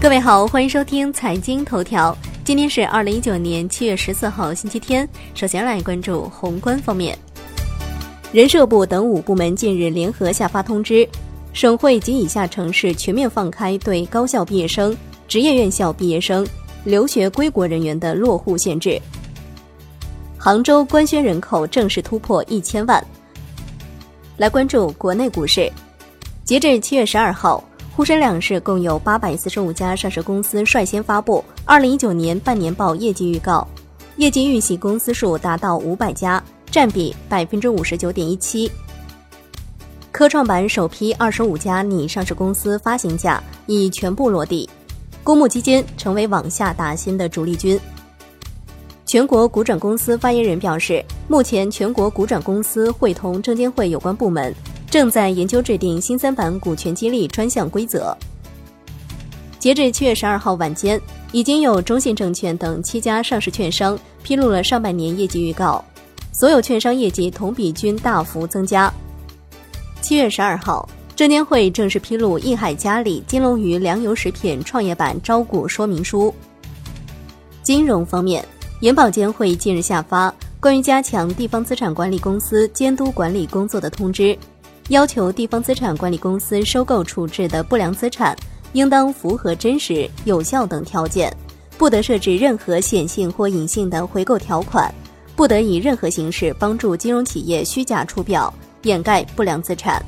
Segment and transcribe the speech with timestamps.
[0.00, 2.16] 各位好，欢迎收听财经头条。
[2.44, 5.06] 今天是二零一九年七月十四号，星期天。
[5.34, 7.18] 首先来关注宏观方面，
[8.32, 11.06] 人社部等五部门近日联合下发通知，
[11.52, 14.96] 省会及以下城市全面放开对高校毕业生、
[15.26, 16.46] 职业院校毕业生、
[16.84, 19.02] 留学归国人员的落户限制。
[20.38, 23.04] 杭州官宣人口正式突破一千万。
[24.36, 25.68] 来关注国内股市，
[26.44, 27.62] 截至七月十二号。
[27.98, 33.66] 沪深两市共有八百四十五家上市公司率先发布二零一九年半年报业绩预告，
[34.18, 38.70] 业绩预喜公司数达到五百家，占比百分之五十九点一七。
[40.12, 44.70] 科创板首批二十五家拟上市公司发行价已全部落地，
[45.24, 47.80] 公募基金成为往下打新的主力军。
[49.06, 54.54] 全国股转公司发言人表示，目前全国股转公司会同证监会有关部门。
[54.90, 58.16] 正在研究制定新三板股权激励专项规则。
[59.58, 61.00] 截至七月十二号晚间，
[61.32, 65.84] 已经有中信证券等七家上市券商披露了上半年业绩预告，
[66.32, 68.92] 所有券商业绩同比均大幅增加。
[70.00, 76.32] 七月十二号，证监会正式披露益海嘉里金龙鱼粮油食品创业板招股说明书。
[77.62, 78.42] 金融方面，
[78.80, 84.38] 银保监会近日下发关于加强地方资产管理公司监督管理工作的通知。
[84.88, 88.34] 要求地方资产管理公司收购处置的不良资产，
[88.72, 91.30] 应当符合真实、有效等条件，
[91.76, 94.92] 不得设置任何显性或隐性的回购条款，
[95.36, 98.52] 不得以任何形式帮助金融企业虚假出表、
[98.84, 100.02] 掩盖不良资产。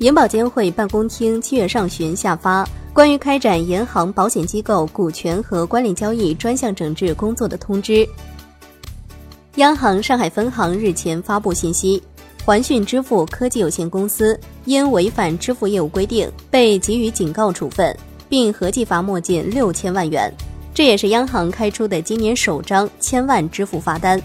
[0.00, 8.06] 银保监会办公厅七月上旬下发关于开展银行、保险机构股权和关联交易专项整治工作的通知。
[9.54, 12.02] 央行上海分行日前发布信息。
[12.46, 17.92] 环讯支付科技有限公司因违反支付业务规定，被给予警告处分，
[18.28, 20.32] 并合计罚没近六千万元。
[20.72, 24.22] 这也是央行开出的今年首张千万支付罚单。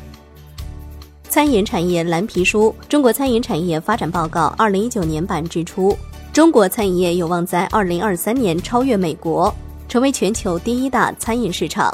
[1.29, 5.97] 餐饮产业蓝皮书《中国餐饮产业发展报告（二零一九年版）》指出，
[6.31, 9.51] 中国餐饮业有望在二零二三年超越美国，
[9.89, 11.91] 成为全球第一大餐饮市场。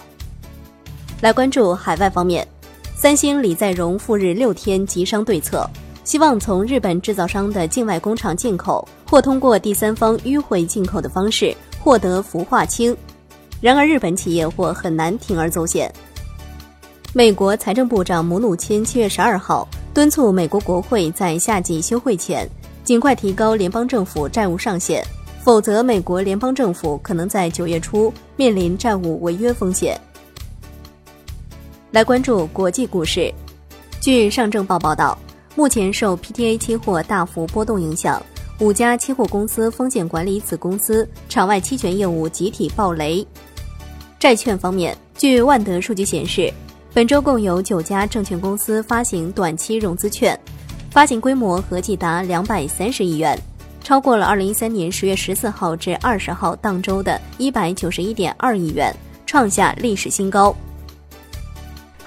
[1.22, 2.46] 来关注海外方面，
[2.98, 5.66] 三星李在镕赴日六天急商对策。
[6.08, 11.54] 希望从日本制造商的境外工厂进口，或通过第三方迂回进口的方式
[11.84, 12.96] 获得氟化氢。
[13.60, 15.94] 然而，日本企业或很难铤而走险。
[17.12, 22.50] 美国财政部长姆努钦七月十二号敦促美国国会在夏季休会前
[22.86, 25.04] 尽快提高联邦政府债务上限，
[25.44, 30.00] 否则美国联邦政府可能在九月初面临债务违约风险。
[31.92, 33.30] 来关注国际股市，
[34.00, 35.18] 据上证报报道。
[35.58, 38.22] 目前受 PTA 期货大幅波动影响，
[38.60, 43.26] 五家期货公司风险管理子公司场外期权业务集体暴雷。
[44.20, 46.54] 债券方面，据万德数据显示，
[46.94, 50.40] 本周共有九家证券公司发行短期融资券，
[50.92, 53.36] 发行规模合计达两百三十亿元，
[53.84, 60.56] 超过了二零一三年十月十四号至二十号当周的一百九十一点二亿元，创下历史新高。